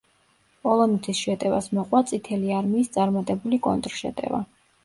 პოლონეთის 0.67 1.19
შეტევას 1.25 1.69
მოყვა 1.79 2.01
წითლი 2.13 2.57
არმიის 2.63 2.93
წარმატებული 2.97 3.61
კონტრშეტევა. 3.69 4.43